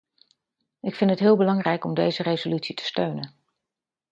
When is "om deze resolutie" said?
1.85-2.75